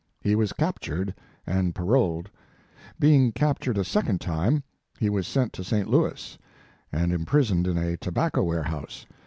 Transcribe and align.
He 0.19 0.35
was 0.35 0.51
captured 0.51 1.13
and 1.45 1.75
paroled. 1.75 2.31
Being 2.99 3.31
captured 3.33 3.77
a 3.77 3.83
second 3.83 4.19
time, 4.19 4.63
he 4.99 5.11
was 5.11 5.27
sent 5.27 5.53
to 5.53 5.63
St. 5.63 5.87
I,ouis, 5.87 6.39
and 6.91 7.13
imprisoned 7.13 7.67
in 7.67 7.77
a 7.77 7.97
tobacco 7.97 8.41
warehouse. 8.41 9.05